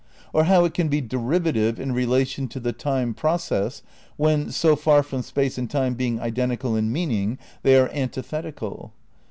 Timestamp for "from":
5.03-5.21